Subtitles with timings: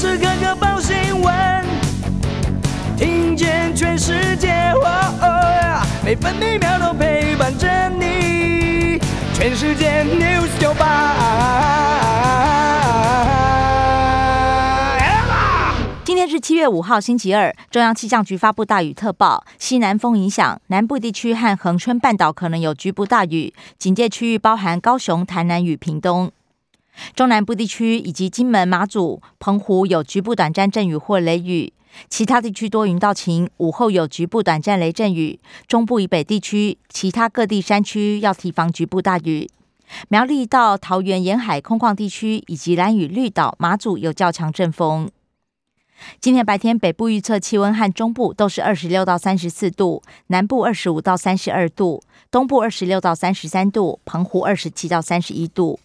[0.00, 1.62] 时刻刻报新闻，
[2.96, 4.72] 听见全世界，
[6.02, 8.98] 每分每秒都陪伴着你。
[9.34, 11.14] 全世界 news 九八。
[16.02, 17.54] 今天是七月五号，星期二。
[17.70, 26.32] 中央气象局发布大雨特报，西南风影响南部地区和恒春半岛可能有局部大雨，警戒区域包含高雄、台南与屏东。
[27.14, 31.72] 中南部地区以及金门、马祖、澎湖有局部短暂阵雨或雷雨，
[32.08, 35.38] 其他地区多云到晴，午后有局部短暂雷阵雨。
[35.66, 39.48] 中部以北地区、其他各地山区要提防局部大雨。
[40.08, 45.10] 苗栗到桃园沿海空旷地区以及蓝屿绿岛、马祖有较强阵风。
[46.20, 55.80] 今天白天北部预测气温和中部都是二十六到三十四度，南部二十五到三十二度，东部二十六到三十三度，澎湖二十七到三十一度。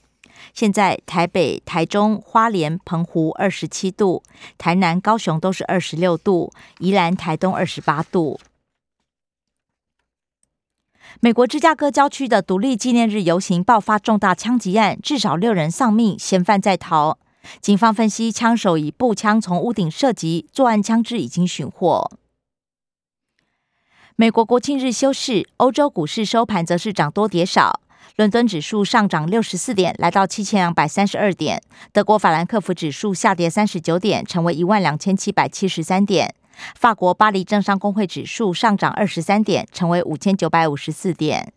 [0.53, 4.23] 现在台北、台中、花莲、澎湖二十七度，
[4.57, 8.39] 台南、高雄都是二十六度，宜兰、台东二十八度。
[11.21, 17.17] 美国芝加哥郊区的独立纪念日游行爆发重大枪击案，至少六人丧命，嫌犯在逃。
[17.61, 22.11] 警方分析，枪手以步枪从屋顶射击，作案枪支已经寻获。
[24.15, 27.81] 美国国庆日休市，欧洲股市收盘则是涨多跌少。
[28.15, 31.59] 伦敦指数上涨六十四点，来到七千两百三十二点；
[31.91, 36.29] 德国法兰克福指数下跌三十九点，成为一万两千七百七十三点；
[36.75, 41.51] 法国巴黎政商工会指数上涨二十三点，成为五千九百五十四点。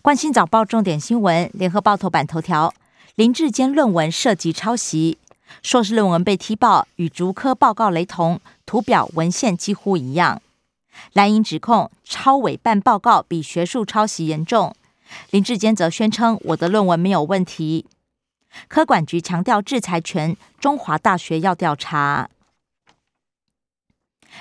[0.00, 2.72] 关心早报重点新闻，联合报头版头条：
[3.16, 5.18] 林志坚论文涉及抄袭，
[5.62, 10.40] 硕士论文被踢爆，与竹科报告雷同，图表文献几乎一样。
[11.12, 14.74] 蓝营指控抄委办报告比学术抄袭严重，
[15.30, 17.86] 林志坚则宣称我的论文没有问题。
[18.68, 22.28] 科管局强调制裁权，中华大学要调查。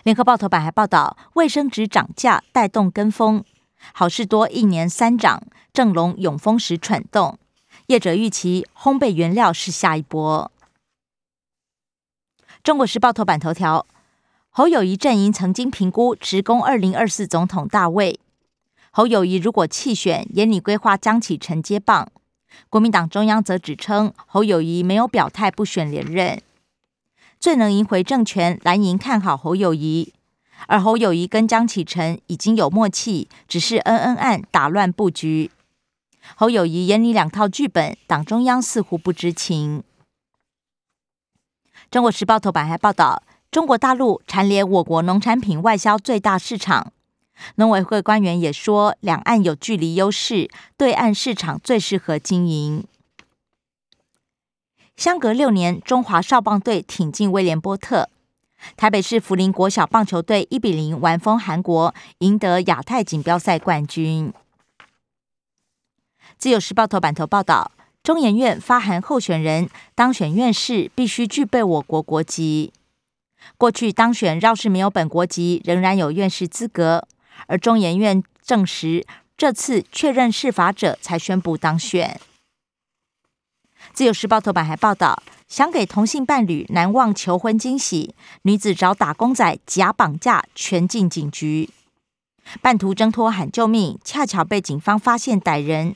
[0.04, 3.44] 联合报头版还报道卫生纸涨价带动跟风，
[3.94, 7.38] 好事多一年三涨，正隆永丰时蠢动，
[7.88, 10.52] 业者预期烘焙原料是下一波。
[12.64, 13.86] 中国时报头版头条。
[14.54, 18.20] 侯友谊阵营曾经评估直攻二零二四总统大位。
[18.92, 22.12] 侯友谊如果弃选，眼里规划江启臣接棒。
[22.70, 26.42] 国民党中央则指称侯友谊没有表态不选连任。
[27.40, 30.14] 最能赢回政权，蓝营看好侯友谊，
[30.68, 35.50] 而侯友谊跟江启臣已经有默契，只是恩恩案打乱布局。
[36.36, 39.82] 侯友谊眼里两套剧本，党中央似乎不知情。
[41.90, 43.24] 中国时报头版还报道。
[43.52, 46.94] 中国大陆蝉联我国农产品外销最大市场，
[47.56, 52.86] 农委会官员也说，两岸有距离优势，对岸市场最适合经营。
[54.96, 58.08] 相隔六年，中华少棒队挺进威廉波特，
[58.78, 64.32] 台北市福林国小棒球队一比零完封韩国，赢得亚太锦标赛冠军。
[66.38, 72.72] 自由时报头版头报道，中研院发函候选人当选院士必须具备我国国籍。
[73.58, 77.08] 过去当选绕是没有本国籍，仍然有院士资格。
[77.48, 82.20] 而中研院证实，这次确认是法者才宣布当选。
[83.94, 91.70] 自由时报头版还报道，想给同性伴侣难忘求婚惊喜，女子找打工仔假绑架，全进警局。
[92.62, 95.96] 半途挣脱喊救命，恰巧被警方发现逮人。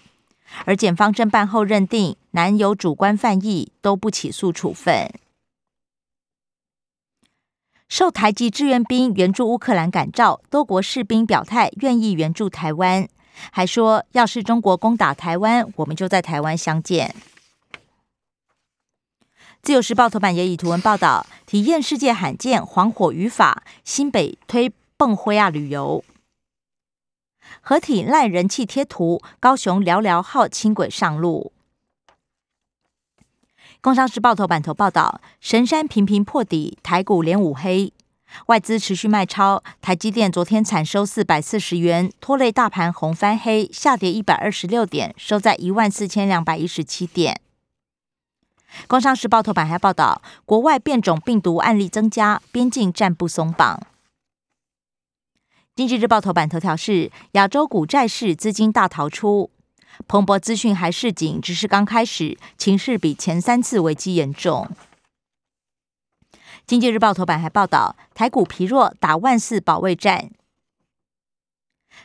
[0.66, 5.12] 而检方侦办后认定，男友主观犯意，都不起诉处分。
[7.88, 13.08] 受台籍志愿兵援助乌克兰感召，多国士兵表态愿意援助台湾，
[13.52, 17.16] 还说要是中国攻打台湾，我们就在台湾相见。
[19.62, 26.04] 自由时报头版也以图文报道，体验世界罕见黄火语法，新北推蹦灰亚旅游，
[27.62, 31.52] 合体赖人气贴图，高雄寥寥号轻轨上路。
[33.86, 37.94] 工商时报头版头报道，神山频频破底，台股连五黑，
[38.48, 47.40] 外资持续卖超，台积电昨天惨收四百四十元，拖累大盘红翻黑，下跌一百二十六点，收在一万四千两百一十七点。
[48.88, 53.80] 工商时报头版还报道，国外变种病毒案例增加，边境暂不松绑。
[55.76, 59.52] 经济日报头版头条是亚洲股债市资金大逃出。
[60.08, 64.70] 彭博资讯还示警，只是刚开始，情势比前三次危机严重。
[66.66, 70.32] 经济日报头版还报道，台股疲弱，打万四保卫战。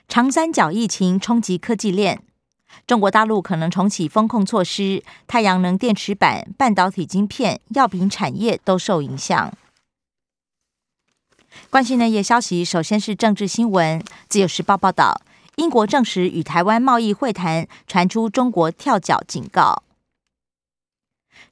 [0.06, 2.22] 长三角疫情冲击科技链，
[2.86, 9.52] 中国大陆可能重启风控措施，太阳能电池板、半导体晶片、药品产业都受影响。
[11.68, 14.00] 关心内页消息，首先是政治新闻。
[14.28, 15.20] 自由时报报道，
[15.60, 19.82] 英国证实与台湾贸易会谈传出中国跳脚警告。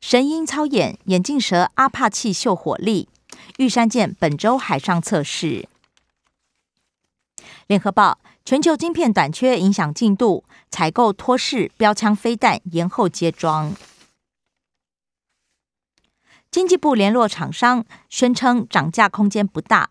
[0.00, 3.10] 神鹰操演眼镜蛇阿帕契秀火力，
[3.58, 5.69] 玉山舰本周海上测试。
[7.66, 8.19] 联合报。
[8.46, 13.76] 全球晶片短缺影响进度，采购托式标枪飞弹延后接装。
[16.50, 19.90] 经济部联络厂商，宣称涨价空间不大。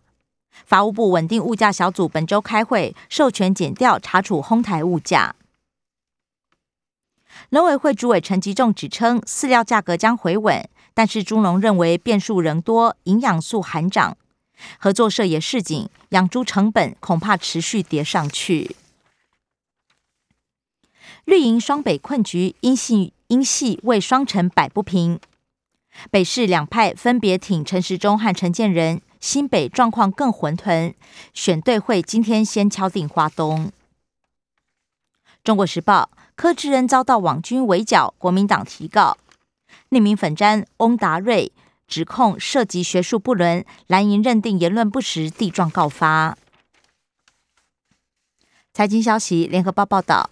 [0.64, 5.34] 法务部稳定物价小组本周开会，授权检调查处哄抬物价。
[7.50, 14.16] 农委会主委陈吉仲指称，饲料价格将回稳，但是猪农认为变数仍多，营养素含涨。
[14.78, 18.74] 合作社也示警，养猪成本恐怕持续跌上去。
[21.24, 25.20] 绿营双北困局，因系因系为双城摆不平。
[26.10, 30.94] 北市两派分别挺陈时中和陈建仁，新北状况更混沌。
[31.34, 33.72] 选对会今天先敲定花东。
[35.44, 39.16] 中国时报柯志恩遭到网军围剿，国民党提告。
[39.90, 41.52] 匿名粉詹翁达瑞。
[41.88, 46.36] 指控涉及学术不伦，蓝营认定言论不实，地状告发。
[48.74, 50.28] 财经消息，联合报报道，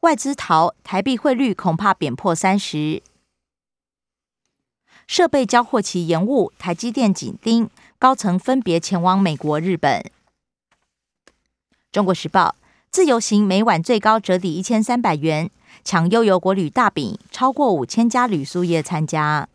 [0.00, 3.02] 外资逃，台币汇率恐怕贬破三十。
[5.06, 7.70] 设备交货期延误，台积电紧盯，
[8.02, 10.04] 高层分别前往美国、日本。
[11.92, 12.56] 中国时报，
[12.90, 15.48] 自由行每晚最高折抵一千三百元，
[15.84, 19.48] 抢悠游国旅大饼，超过五千家旅宿业参加。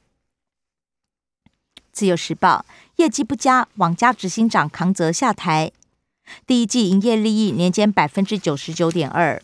[1.91, 2.65] 自由时报
[2.95, 5.73] 业绩不佳，网家执行长扛责下台。
[6.45, 9.43] 第一季营业利益年减百分之九十九点二。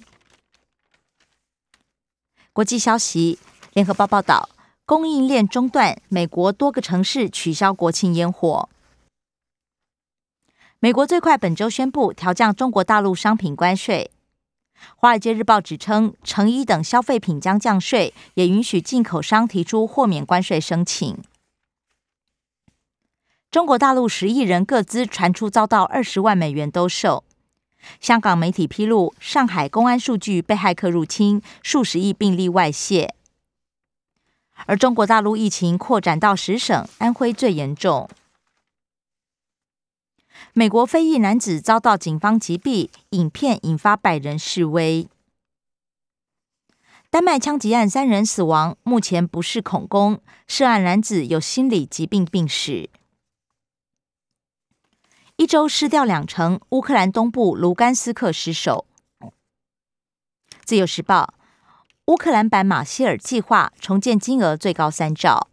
[2.54, 3.38] 国际消息，
[3.74, 4.48] 联合报报道，
[4.86, 8.70] 供应链中断，美国多个城市取消国庆烟火。
[10.84, 14.12] 美国最快本周宣布调降中国大陆商品关税。
[14.98, 21.18] 华尔街日报指称，成衣等消费品将降税，也允许进口商提出豁免关税申请。
[23.50, 27.24] 中国大陆十亿人各资传出遭到二十万美元兜售。
[28.02, 33.16] 香港媒体披露，上海公安数据被骇客入侵，数十亿病例外泄。
[34.66, 38.10] 而中国大陆疫情扩展到十省，安徽最严重。
[40.54, 45.08] 美国非裔男子遭到警方击毙，影片引发百人示威。
[47.10, 52.90] 丹麦枪击案三人死亡，目前不是恐攻，涉案男子有心理疾病病史。
[55.36, 58.86] 一周失掉两成，乌克兰东部卢甘斯克失守。
[60.64, 61.34] 自由时报：
[62.06, 65.50] 乌克兰版马歇尔计划重建金额最高三兆。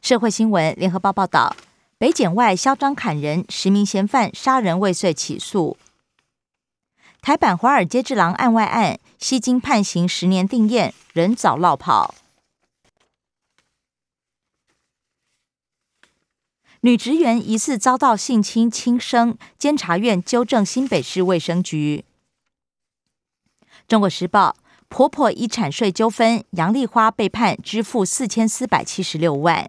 [0.00, 1.54] 社会新闻：联合报报道，
[2.00, 5.76] 北检外嚣张砍人，十名嫌犯杀人未遂起诉。
[7.20, 12.14] 台版华尔街之狼案外案，吸金判刑十年定验，人早落跑。
[16.80, 22.06] 女职员疑似遭到性侵轻生，监察院纠正新北市卫生局。
[23.86, 24.56] 中国时报：
[24.88, 29.68] 婆婆遗产税纠纷，杨丽花被判支付四千四百七十六万。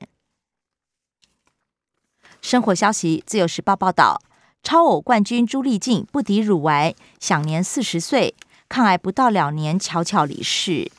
[2.41, 4.21] 生活消息：自由时报报道，
[4.63, 8.35] 超偶冠军朱丽静不敌乳癌，享年四十岁，
[8.67, 10.91] 抗癌不到两年悄悄离世。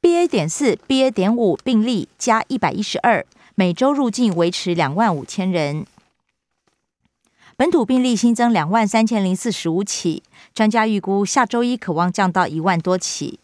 [0.00, 0.26] BA.
[0.26, 1.10] 点四、BA.
[1.10, 3.24] 点五病例加一百一十二。
[3.54, 5.84] 每周入境维持两万五千人，
[7.56, 10.22] 本土病例新增两万三千零四十五起，
[10.54, 13.40] 专家预估下周一可望降到一万多起。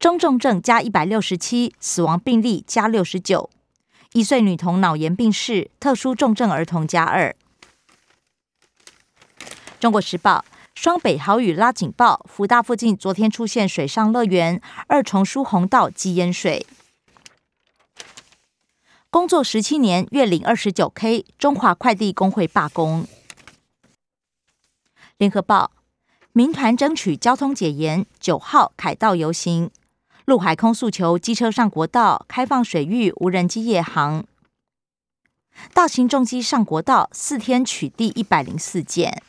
[0.00, 3.48] 中重症加一百六十七，死亡病例加六十九，
[4.14, 7.34] 一岁女童脑炎病逝，特殊重症儿童加二。
[9.80, 10.44] 中国时报
[10.76, 16.64] 双北豪雨拉警报，福大附近昨天出现水上乐园，二重疏洪道积淹水。
[19.10, 21.24] 工作十七年，月领二十九 K。
[21.36, 23.08] 中华快递工会罢工。
[25.18, 25.72] 联合报，
[26.32, 29.72] 民团争取交通解严，九号凯道游行。
[30.24, 34.24] 陆海空诉求机车上国道，开放水域无人机夜航。
[35.74, 39.22] 大型重机上国道，四天取缔一百零四件。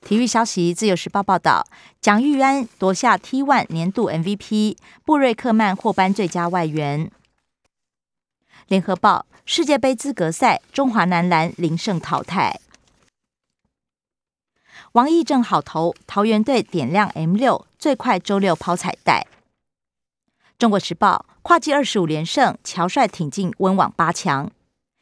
[0.00, 1.66] 体育消息，自由时报报道，
[2.00, 7.10] 蒋玉安夺下 T1 年度 MVP，布瑞克曼获颁最佳外援。
[8.68, 12.60] 联合报世界杯资格赛，中华男篮零胜淘汰。
[14.94, 19.26] 王毅正好投桃园队点亮 M 六，最快周六抛彩带。
[20.56, 24.48] 中国时报跨季二十五连胜，乔帅挺进温网八强。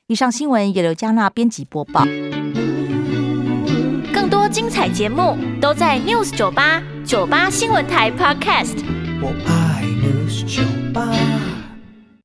[0.06, 2.06] 以上新闻由刘嘉娜编辑播报。
[4.14, 8.82] 更多精彩节目都在 News 九八九八新闻台 Podcast。
[9.20, 10.62] 我爱 News 酒
[10.94, 11.41] 吧。